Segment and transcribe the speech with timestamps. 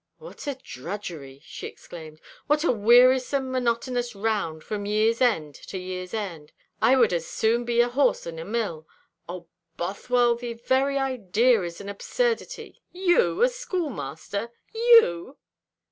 [0.17, 6.11] "What a drudgery!" she exclaimed; "what a wearisome monotonous round, from year's end to year's
[6.11, 6.51] end!
[6.81, 8.87] I would as soon be a horse in a mill.
[9.29, 9.45] O
[9.77, 12.81] Bothwell, the very idea is an absurdity.
[12.91, 14.49] You a schoolmaster!
[14.73, 15.37] You!"